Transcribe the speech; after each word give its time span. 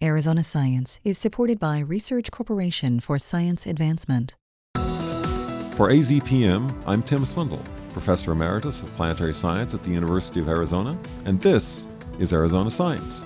Arizona 0.00 0.44
Science 0.44 1.00
is 1.02 1.18
supported 1.18 1.58
by 1.58 1.80
Research 1.80 2.30
Corporation 2.30 3.00
for 3.00 3.18
Science 3.18 3.66
Advancement. 3.66 4.36
For 4.76 5.88
AZPM, 5.90 6.72
I'm 6.86 7.02
Tim 7.02 7.24
Swindle, 7.24 7.60
Professor 7.92 8.30
Emeritus 8.30 8.80
of 8.80 8.94
Planetary 8.94 9.34
Science 9.34 9.74
at 9.74 9.82
the 9.82 9.90
University 9.90 10.38
of 10.38 10.48
Arizona, 10.48 10.96
and 11.24 11.40
this 11.42 11.84
is 12.20 12.32
Arizona 12.32 12.70
Science. 12.70 13.24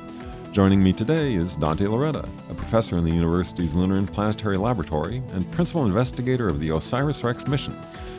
Joining 0.53 0.83
me 0.83 0.95
today 0.95 1.35
is 1.35 1.57
Dante 1.57 1.85
Lauretta, 1.85 2.27
a 2.51 2.55
professor 2.55 2.97
in 2.97 3.05
the 3.05 3.13
university's 3.13 3.75
Lunar 3.75 3.97
and 3.97 4.11
Planetary 4.11 4.57
Laboratory 4.57 5.23
and 5.33 5.51
principal 5.53 5.85
investigator 5.85 6.49
of 6.49 6.59
the 6.59 6.71
OSIRIS 6.71 7.23
REx 7.23 7.47
mission, 7.47 7.75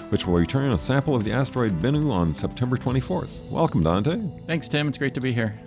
which 0.10 0.28
will 0.28 0.36
return 0.36 0.74
a 0.74 0.78
sample 0.78 1.16
of 1.16 1.24
the 1.24 1.32
asteroid 1.32 1.72
Bennu 1.82 2.12
on 2.12 2.36
September 2.36 2.78
24th. 2.78 3.50
Welcome, 3.50 3.82
Dante. 3.82 4.22
Thanks, 4.46 4.68
Tim. 4.68 4.88
It's 4.88 5.00
great 5.00 5.16
to 5.16 5.22
be 5.22 5.34
here. 5.34 5.60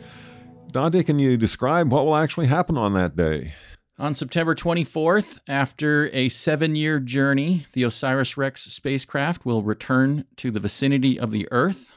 Dante, 0.77 1.03
can 1.05 1.19
you 1.19 1.39
describe 1.39 1.91
what 1.91 2.05
will 2.05 2.17
actually 2.17 2.49
happen 2.49 2.77
on 2.77 2.93
that 2.93 3.17
day? 3.17 3.55
On 3.99 4.13
September 4.13 4.55
24th, 4.55 5.39
after 5.49 6.11
a 6.13 6.29
seven 6.29 6.77
year 6.77 7.01
journey, 7.01 7.65
the 7.73 7.83
OSIRIS 7.83 8.37
REx 8.37 8.61
spacecraft 8.65 9.47
will 9.47 9.63
return 9.63 10.27
to 10.37 10.51
the 10.51 10.61
vicinity 10.61 11.19
of 11.19 11.31
the 11.31 11.49
Earth. 11.51 11.93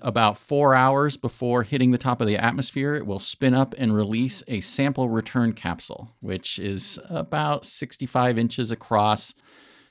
About 0.00 0.38
four 0.38 0.74
hours 0.74 1.18
before 1.18 1.64
hitting 1.64 1.90
the 1.90 1.98
top 1.98 2.22
of 2.22 2.26
the 2.26 2.38
atmosphere, 2.38 2.94
it 2.94 3.06
will 3.06 3.18
spin 3.18 3.52
up 3.52 3.74
and 3.76 3.94
release 3.94 4.42
a 4.48 4.60
sample 4.60 5.10
return 5.10 5.52
capsule, 5.52 6.16
which 6.20 6.58
is 6.58 6.98
about 7.10 7.66
65 7.66 8.38
inches 8.38 8.70
across. 8.70 9.34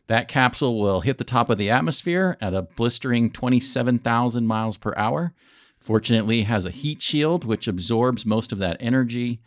That 0.08 0.28
capsule 0.28 0.80
will 0.80 1.02
hit 1.02 1.20
the 1.20 1.23
top 1.23 1.52
of 1.52 1.59
the 1.59 1.70
atmosphere 1.70 2.36
at 2.42 2.56
a 2.56 2.64
blistering 2.64 3.30
27,000 3.30 4.48
miles 4.48 4.78
per 4.78 4.95
hour 4.98 5.36
Fortunately, 5.84 6.44
has 6.44 6.66
a 6.66 6.72
heat 6.72 7.02
shield 7.02 7.44
which 7.44 7.68
absorbs 7.68 8.26
most 8.26 8.52
of 8.52 8.58
that 8.60 8.78
energy. 8.80 9.42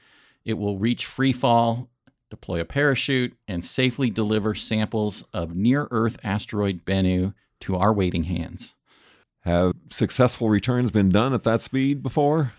It 0.44 0.54
will 0.54 0.78
reach 0.78 1.06
free 1.06 1.32
fall, 1.32 1.88
deploy 2.30 2.60
a 2.60 2.64
parachute, 2.64 3.36
and 3.48 3.64
safely 3.64 4.10
deliver 4.10 4.54
samples 4.54 5.24
of 5.32 5.56
near 5.56 5.88
Earth 5.90 6.18
asteroid 6.22 6.84
Bennu 6.84 7.34
to 7.60 7.76
our 7.76 7.92
waiting 7.92 8.24
hands. 8.24 8.74
Have 9.40 9.72
successful 9.90 10.48
returns 10.48 10.90
been 10.90 11.08
done 11.08 11.32
at 11.32 11.44
that 11.44 11.62
speed 11.62 12.02
before? 12.02 12.52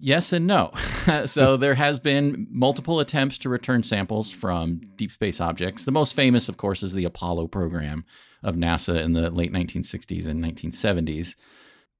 Yes 0.00 0.32
and 0.32 0.46
no. 0.46 0.72
so 1.26 1.56
there 1.56 1.74
has 1.74 1.98
been 1.98 2.46
multiple 2.50 3.00
attempts 3.00 3.38
to 3.38 3.48
return 3.48 3.82
samples 3.82 4.30
from 4.30 4.80
deep 4.96 5.12
space 5.12 5.40
objects. 5.40 5.84
The 5.84 5.92
most 5.92 6.14
famous, 6.14 6.48
of 6.48 6.56
course, 6.56 6.82
is 6.82 6.92
the 6.92 7.04
Apollo 7.04 7.48
program 7.48 8.04
of 8.42 8.56
NASA 8.56 9.00
in 9.02 9.12
the 9.12 9.30
late 9.30 9.52
1960s 9.52 10.26
and 10.26 10.44
1970s. 10.44 11.36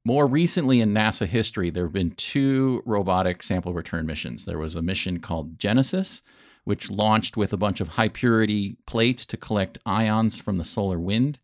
More 0.07 0.29
recently 0.29 0.81
in 0.81 0.95
NASA 0.95 1.27
history, 1.27 1.69
there 1.69 1.83
have 1.83 1.93
been 1.93 2.12
two 2.12 2.81
robotic 2.87 3.43
sample 3.43 3.75
return 3.75 4.07
missions. 4.07 4.45
There 4.45 4.57
was 4.57 4.77
a 4.77 4.81
mission 4.81 5.19
called 5.19 5.59
Genesis, 5.59 6.23
which 6.62 6.93
launched 6.93 7.37
with 7.37 7.53
a 7.53 7.57
bunch 7.57 7.81
of 7.81 7.89
high 7.89 8.11
purity 8.11 8.77
plates 8.87 9.27
to 9.27 9.37
collect 9.37 9.79
ions 9.84 10.39
from 10.39 10.59
the 10.59 10.65
solar 10.65 11.01
wind. 11.01 11.41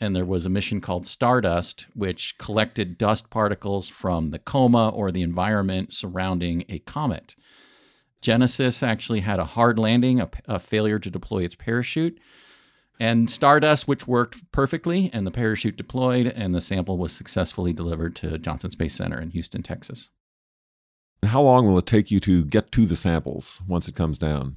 And 0.00 0.16
there 0.16 0.24
was 0.24 0.44
a 0.44 0.50
mission 0.50 0.80
called 0.80 1.06
Stardust, 1.06 1.86
which 1.94 2.36
collected 2.38 2.98
dust 2.98 3.30
particles 3.30 3.88
from 3.88 4.32
the 4.32 4.40
coma 4.40 4.88
or 4.88 5.12
the 5.12 5.22
environment 5.22 5.94
surrounding 5.94 6.64
a 6.68 6.80
comet. 6.80 7.36
Genesis 8.20 8.82
actually 8.82 9.20
had 9.20 9.38
a 9.38 9.44
hard 9.44 9.78
landing, 9.78 10.20
a, 10.20 10.28
a 10.48 10.58
failure 10.58 10.98
to 10.98 11.08
deploy 11.08 11.44
its 11.44 11.54
parachute 11.54 12.18
and 13.00 13.28
Stardust, 13.30 13.88
which 13.88 14.06
worked 14.06 14.50
perfectly, 14.52 15.10
and 15.12 15.26
the 15.26 15.30
parachute 15.30 15.76
deployed, 15.76 16.26
and 16.26 16.54
the 16.54 16.60
sample 16.60 16.98
was 16.98 17.12
successfully 17.12 17.72
delivered 17.72 18.14
to 18.16 18.38
Johnson 18.38 18.70
Space 18.70 18.94
Center 18.94 19.20
in 19.20 19.30
Houston, 19.30 19.62
Texas. 19.62 20.10
How 21.24 21.42
long 21.42 21.66
will 21.66 21.78
it 21.78 21.86
take 21.86 22.10
you 22.10 22.20
to 22.20 22.44
get 22.44 22.72
to 22.72 22.86
the 22.86 22.96
samples 22.96 23.62
once 23.66 23.88
it 23.88 23.94
comes 23.94 24.18
down? 24.18 24.56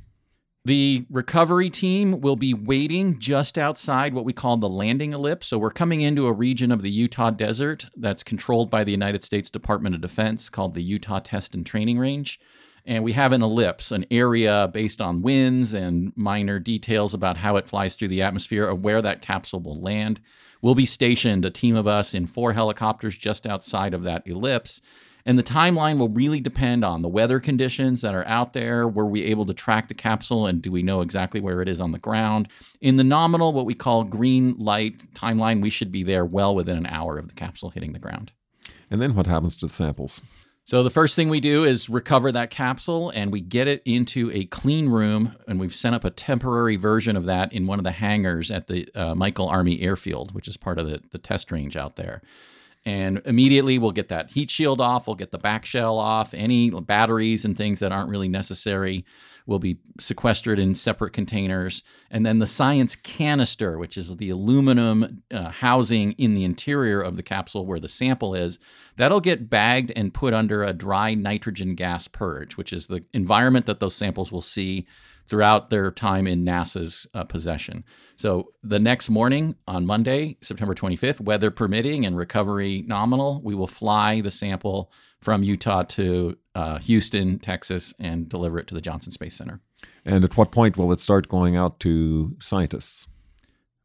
The 0.66 1.06
recovery 1.12 1.70
team 1.70 2.22
will 2.22 2.36
be 2.36 2.56
waiting 2.56 3.20
just 3.20 3.56
outside 3.56 4.16
what 4.16 4.26
we 4.26 4.34
call 4.34 4.58
the 4.58 4.68
landing 4.68 5.14
ellipse. 5.14 5.46
So 5.46 5.60
we're 5.60 5.70
coming 5.70 6.02
into 6.02 6.26
a 6.26 6.34
region 6.34 6.72
of 6.72 6.82
the 6.82 6.90
Utah 6.90 7.30
desert 7.30 7.86
that's 7.96 8.24
controlled 8.24 8.72
by 8.72 8.84
the 8.84 8.92
United 8.92 9.24
States 9.24 9.52
Department 9.52 9.94
of 9.94 10.02
Defense 10.02 10.50
called 10.50 10.74
the 10.74 10.82
Utah 10.82 11.20
Test 11.20 11.54
and 11.54 11.64
Training 11.64 12.00
Range 12.00 12.40
and 12.86 13.04
we 13.04 13.14
have 13.14 13.32
an 13.32 13.42
ellipse, 13.42 13.92
an 13.92 14.06
area 14.12 14.70
based 14.74 15.02
on 15.02 15.22
winds 15.22 15.74
and 15.74 16.14
minor 16.16 16.60
details 16.60 17.14
about 17.14 17.38
how 17.38 17.56
it 17.56 17.68
flies 17.68 17.96
through 17.96 18.10
the 18.10 18.22
atmosphere 18.22 18.68
of 18.68 18.84
where 18.84 19.02
that 19.02 19.22
capsule 19.22 19.60
will 19.60 19.82
land. 19.82 20.20
We'll 20.62 20.76
be 20.76 20.86
stationed, 20.86 21.46
a 21.46 21.52
team 21.52 21.76
of 21.76 21.88
us, 21.88 22.14
in 22.14 22.28
four 22.28 22.54
helicopters 22.54 23.16
just 23.16 23.46
outside 23.46 23.94
of 23.94 24.04
that 24.04 24.28
ellipse. 24.28 24.82
And 25.28 25.40
the 25.40 25.44
timeline 25.44 25.98
will 25.98 26.10
really 26.10 26.40
depend 26.40 26.86
on 26.86 27.02
the 27.02 27.10
weather 27.10 27.40
conditions 27.40 28.02
that 28.02 28.14
are 28.14 28.28
out 28.28 28.54
there. 28.54 28.88
Were 28.88 29.08
we 29.08 29.24
able 29.24 29.48
to 29.48 29.56
track 29.56 29.88
the 29.88 29.96
capsule 29.96 30.46
and 30.46 30.62
do 30.62 30.72
we 30.72 30.84
know 30.84 31.02
exactly 31.02 31.42
where 31.42 31.64
it 31.64 31.68
is 31.68 31.82
on 31.82 31.92
the 31.92 31.98
ground? 31.98 32.48
In 32.80 32.98
the 32.98 33.04
nominal, 33.04 33.52
what 33.52 33.66
we 33.66 33.74
call 33.74 34.04
green 34.04 34.56
light 34.60 35.02
timeline, 35.16 35.64
we 35.64 35.72
should 35.72 35.92
be 35.92 36.04
there 36.04 36.26
well 36.26 36.54
within 36.54 36.78
an 36.78 36.86
hour 36.86 37.18
of 37.18 37.28
the 37.28 37.34
capsule 37.34 37.72
hitting 37.72 37.94
the 37.94 38.00
ground. 38.00 38.32
And 38.92 39.02
then 39.02 39.16
what 39.16 39.26
happens 39.26 39.56
to 39.58 39.68
the 39.68 39.74
samples? 39.74 40.22
So 40.66 40.82
the 40.82 40.90
first 40.90 41.16
thing 41.16 41.30
we 41.30 41.42
do 41.42 41.64
is 41.64 41.92
recover 41.92 42.32
that 42.32 42.50
capsule 42.50 43.12
and 43.12 43.32
we 43.32 43.40
get 43.40 43.68
it 43.68 43.84
into 43.86 44.32
a 44.32 44.46
clean 44.46 44.90
room 44.90 45.36
and 45.48 45.60
we've 45.60 45.76
set 45.76 45.94
up 45.94 46.04
a 46.04 46.10
temporary 46.10 46.76
version 46.76 47.16
of 47.16 47.26
that 47.26 47.54
in 47.54 47.68
one 47.68 47.78
of 47.78 47.84
the 47.84 47.92
hangars 47.92 48.50
at 48.50 48.66
the 48.66 48.88
uh, 48.96 49.14
Michael 49.14 49.48
Army 49.48 49.80
Airfield, 49.82 50.34
which 50.34 50.48
is 50.48 50.58
part 50.58 50.80
of 50.80 50.88
the, 50.88 51.04
the 51.12 51.20
test 51.20 51.52
range 51.52 51.78
out 51.78 51.98
there. 51.98 52.24
And 52.84 53.22
immediately 53.26 53.78
we'll 53.78 53.92
get 53.92 54.10
that 54.10 54.32
heat 54.32 54.50
shield 54.50 54.82
off, 54.82 55.06
we'll 55.06 55.16
get 55.16 55.30
the 55.30 55.38
back 55.38 55.66
shell 55.66 56.00
off, 56.00 56.34
any 56.34 56.72
batteries 56.72 57.46
and 57.46 57.56
things 57.56 57.80
that 57.82 57.92
aren't 57.92 58.10
really 58.10 58.28
necessary 58.28 59.06
will 59.46 59.60
be 59.60 59.80
sequestered 60.00 60.60
in 60.60 60.76
separate 60.76 61.14
containers. 61.14 61.84
And 62.10 62.26
then 62.26 62.40
the 62.40 62.48
science 62.48 62.96
canister, 62.96 63.78
which 63.78 63.98
is 63.98 64.18
the 64.18 64.30
aluminum 64.30 65.24
uh, 65.32 65.50
housing 65.50 66.14
in 66.14 66.34
the 66.34 66.44
interior 66.44 67.02
of 67.02 67.16
the 67.16 67.24
capsule 67.24 67.66
where 67.66 67.80
the 67.80 67.88
sample 67.88 68.34
is, 68.34 68.60
that'll 68.98 69.22
get 69.22 69.50
bagged 69.50 69.92
and 69.96 70.14
put 70.14 70.34
under 70.34 70.64
a 70.64 70.74
dry 70.74 71.14
nitrogen 71.14 71.76
gas 71.76 72.08
purge, 72.08 72.58
which 72.58 72.74
is 72.74 72.88
the 72.88 73.04
environment 73.14 73.66
that 73.68 73.80
those 73.80 73.96
samples 73.96 74.32
will 74.32 74.42
see 74.42 74.88
throughout 75.28 75.70
their 75.70 75.92
time 75.92 76.28
in 76.28 76.46
NASA's 76.46 77.08
uh, 77.14 77.24
possession. 77.24 77.84
So 78.16 78.52
the 78.64 78.80
next 78.80 79.10
morning 79.10 79.56
on 79.68 79.86
Monday, 79.86 80.38
September 80.42 80.76
25th, 80.76 81.20
weather 81.20 81.52
permitting 81.52 82.06
and 82.06 82.16
recovery 82.16 82.84
nominal, 82.88 83.42
we 83.44 83.56
will 83.56 83.68
fly 83.68 84.22
the 84.22 84.32
sample 84.32 84.92
from 85.22 85.42
Utah 85.42 85.84
to 85.84 86.38
uh, 86.56 86.80
Houston, 86.80 87.38
Texas, 87.38 87.94
and 88.00 88.28
deliver 88.28 88.58
it 88.58 88.68
to 88.68 88.74
the 88.74 88.82
Johnson 88.82 89.12
Space 89.12 89.36
Center. 89.36 89.60
And 90.06 90.24
at 90.24 90.38
what 90.38 90.52
point 90.52 90.78
will 90.78 90.92
it 90.92 91.02
start 91.02 91.28
going 91.28 91.56
out 91.56 91.80
to 91.82 92.36
scientists? 92.40 93.08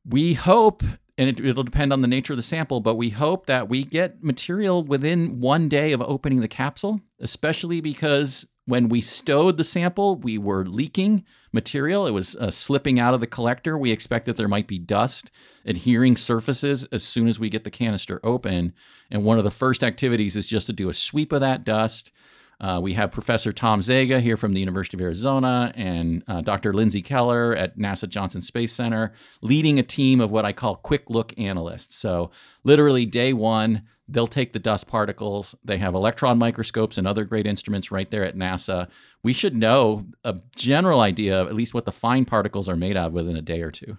We 0.09 0.35
hope, 0.35 0.83
and 1.19 1.29
it, 1.29 1.45
it'll 1.45 1.65
depend 1.65 1.93
on 1.93 2.01
the 2.01 2.09
nature 2.09 2.33
of 2.33 2.39
the 2.39 2.43
sample, 2.43 2.81
but 2.81 2.95
we 2.95 3.11
hope 3.11 3.47
that 3.47 3.69
we 3.69 3.85
get 3.85 4.23
material 4.23 4.83
within 4.83 5.41
one 5.41 5.69
day 5.69 5.93
of 5.93 6.01
opening 6.01 6.41
the 6.41 6.49
capsule, 6.49 7.01
especially 7.19 7.81
because 7.81 8.47
when 8.67 8.89
we 8.89 9.01
stowed 9.01 9.57
the 9.57 9.65
sample, 9.65 10.17
we 10.17 10.39
were 10.39 10.65
leaking 10.65 11.25
material. 11.53 12.07
It 12.07 12.13
was 12.13 12.37
uh, 12.37 12.51
slipping 12.51 13.01
out 13.01 13.15
of 13.15 13.21
the 13.21 13.27
collector. 13.27 13.77
We 13.77 13.91
expect 13.91 14.27
that 14.27 14.37
there 14.37 14.49
might 14.49 14.69
be 14.69 14.79
dust 14.79 15.31
adhering 15.65 16.17
surfaces 16.17 16.85
as 16.93 17.03
soon 17.03 17.27
as 17.27 17.39
we 17.39 17.51
get 17.51 17.65
the 17.65 17.71
canister 17.71 18.21
open. 18.23 18.73
And 19.11 19.25
one 19.25 19.39
of 19.39 19.45
the 19.45 19.51
first 19.51 19.83
activities 19.83 20.37
is 20.37 20.47
just 20.47 20.69
to 20.69 20.73
do 20.73 20.89
a 20.89 20.95
sweep 20.95 21.33
of 21.33 21.41
that 21.41 21.65
dust. 21.65 22.13
Uh, 22.61 22.79
we 22.83 22.93
have 22.93 23.11
Professor 23.11 23.53
Tom 23.53 23.81
Zega 23.81 24.21
here 24.21 24.37
from 24.37 24.53
the 24.53 24.61
University 24.61 24.97
of 24.97 25.01
Arizona 25.01 25.73
and 25.75 26.23
uh, 26.29 26.41
Dr. 26.43 26.75
Lindsay 26.75 27.03
Keller 27.03 27.57
at 27.57 27.79
NASA 27.79 28.09
Johnson 28.09 28.41
Space 28.41 28.73
Center 28.73 29.13
leading 29.41 29.79
a 29.79 29.83
team 29.83 30.21
of 30.21 30.31
what 30.31 30.45
I 30.45 30.53
call 30.53 30.77
quick 30.77 31.09
look 31.09 31.33
analysts. 31.39 31.97
So, 31.97 32.31
literally, 32.65 33.07
day 33.07 33.33
one, 33.33 33.83
They'll 34.11 34.27
take 34.27 34.53
the 34.53 34.59
dust 34.59 34.89
particles. 34.89 35.55
They 35.65 35.79
have 35.79 35.95
electron 35.95 36.37
microscopes 36.37 36.99
and 36.99 37.07
other 37.07 37.25
great 37.25 37.47
instruments 37.47 37.93
right 37.93 38.11
there 38.11 38.25
at 38.25 38.37
NASA. 38.37 38.89
We 39.23 39.33
should 39.33 39.55
know 39.55 40.07
a 40.25 40.37
general 40.57 41.01
idea 41.01 41.41
of 41.41 41.47
at 41.47 41.55
least 41.55 41.75
what 41.75 41.85
the 41.85 41.93
fine 41.93 42.25
particles 42.25 42.69
are 42.69 42.77
made 42.77 42.97
of 42.97 43.13
within 43.13 43.37
a 43.37 43.43
day 43.43 43.63
or 43.63 43.71
two. 43.71 43.99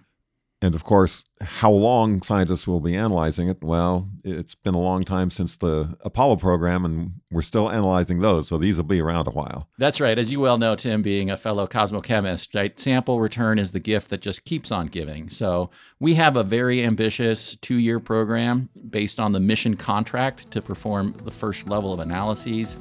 And 0.62 0.76
of 0.76 0.84
course, 0.84 1.24
how 1.40 1.72
long 1.72 2.22
scientists 2.22 2.68
will 2.68 2.78
be 2.78 2.94
analyzing 2.94 3.48
it? 3.48 3.64
Well, 3.64 4.08
it's 4.22 4.54
been 4.54 4.74
a 4.74 4.80
long 4.80 5.02
time 5.02 5.32
since 5.32 5.56
the 5.56 5.96
Apollo 6.02 6.36
program, 6.36 6.84
and 6.84 7.14
we're 7.32 7.42
still 7.42 7.68
analyzing 7.68 8.20
those. 8.20 8.46
So 8.46 8.58
these 8.58 8.76
will 8.76 8.84
be 8.84 9.00
around 9.00 9.26
a 9.26 9.32
while. 9.32 9.68
That's 9.78 10.00
right. 10.00 10.16
As 10.16 10.30
you 10.30 10.38
well 10.38 10.58
know, 10.58 10.76
Tim, 10.76 11.02
being 11.02 11.30
a 11.30 11.36
fellow 11.36 11.66
cosmochemist, 11.66 12.54
right? 12.54 12.78
Sample 12.78 13.20
return 13.20 13.58
is 13.58 13.72
the 13.72 13.80
gift 13.80 14.10
that 14.10 14.20
just 14.20 14.44
keeps 14.44 14.70
on 14.70 14.86
giving. 14.86 15.28
So 15.30 15.70
we 15.98 16.14
have 16.14 16.36
a 16.36 16.44
very 16.44 16.84
ambitious 16.84 17.56
two 17.56 17.78
year 17.78 17.98
program 17.98 18.68
based 18.88 19.18
on 19.18 19.32
the 19.32 19.40
mission 19.40 19.76
contract 19.76 20.52
to 20.52 20.62
perform 20.62 21.12
the 21.24 21.32
first 21.32 21.68
level 21.68 21.92
of 21.92 21.98
analyses. 21.98 22.78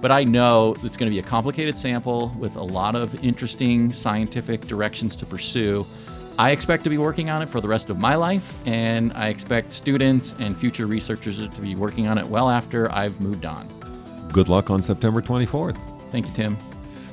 But 0.00 0.12
I 0.12 0.24
know 0.24 0.76
it's 0.82 0.96
going 0.96 1.10
to 1.10 1.14
be 1.14 1.18
a 1.18 1.28
complicated 1.28 1.76
sample 1.76 2.32
with 2.38 2.56
a 2.56 2.62
lot 2.62 2.94
of 2.94 3.22
interesting 3.22 3.92
scientific 3.92 4.62
directions 4.62 5.14
to 5.16 5.26
pursue. 5.26 5.84
I 6.38 6.52
expect 6.52 6.84
to 6.84 6.90
be 6.90 6.98
working 6.98 7.30
on 7.30 7.42
it 7.42 7.48
for 7.48 7.60
the 7.60 7.66
rest 7.66 7.90
of 7.90 7.98
my 7.98 8.14
life, 8.14 8.62
and 8.64 9.12
I 9.14 9.26
expect 9.28 9.72
students 9.72 10.36
and 10.38 10.56
future 10.56 10.86
researchers 10.86 11.36
to 11.36 11.60
be 11.60 11.74
working 11.74 12.06
on 12.06 12.16
it 12.16 12.24
well 12.24 12.48
after 12.48 12.90
I've 12.92 13.20
moved 13.20 13.44
on. 13.44 13.66
Good 14.32 14.48
luck 14.48 14.70
on 14.70 14.80
September 14.80 15.20
24th. 15.20 15.76
Thank 16.12 16.26
you, 16.26 16.32
Tim. 16.34 16.56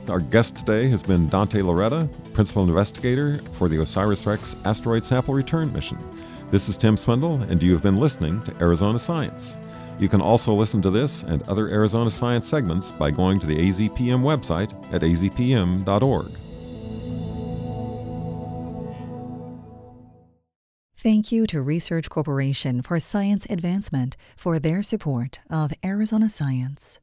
Our 0.09 0.19
guest 0.19 0.57
today 0.57 0.87
has 0.89 1.01
been 1.01 1.27
Dante 1.27 1.61
Lauretta, 1.61 2.07
Principal 2.35 2.65
Investigator 2.65 3.39
for 3.53 3.67
the 3.67 3.77
OSIRIS 3.77 4.27
REx 4.27 4.55
Asteroid 4.63 5.03
Sample 5.03 5.33
Return 5.33 5.73
Mission. 5.73 5.97
This 6.51 6.69
is 6.69 6.77
Tim 6.77 6.95
Swindle, 6.95 7.41
and 7.41 7.63
you 7.63 7.73
have 7.73 7.81
been 7.81 7.99
listening 7.99 8.43
to 8.43 8.55
Arizona 8.61 8.99
Science. 8.99 9.57
You 9.97 10.07
can 10.07 10.21
also 10.21 10.53
listen 10.53 10.83
to 10.83 10.91
this 10.91 11.23
and 11.23 11.41
other 11.49 11.67
Arizona 11.69 12.11
Science 12.11 12.47
segments 12.47 12.91
by 12.91 13.09
going 13.09 13.39
to 13.39 13.47
the 13.47 13.57
AZPM 13.57 14.21
website 14.21 14.71
at 14.93 15.01
azpm.org. 15.01 16.27
Thank 21.05 21.31
you 21.31 21.45
to 21.45 21.61
Research 21.61 22.09
Corporation 22.09 22.81
for 22.81 22.99
Science 22.99 23.45
Advancement 23.47 24.17
for 24.35 24.57
their 24.57 24.81
support 24.81 25.39
of 25.51 25.71
Arizona 25.85 26.29
Science. 26.29 26.99